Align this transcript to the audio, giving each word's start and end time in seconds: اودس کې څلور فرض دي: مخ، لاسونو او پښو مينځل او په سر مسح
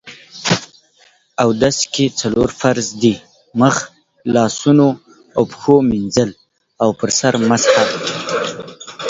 اودس 1.43 1.77
کې 1.93 2.05
څلور 2.19 2.49
فرض 2.59 2.87
دي: 3.01 3.15
مخ، 3.59 3.75
لاسونو 4.33 4.87
او 5.37 5.43
پښو 5.51 5.75
مينځل 5.89 6.29
او 6.83 6.89
په 6.99 7.05
سر 7.19 7.33
مسح 7.49 7.75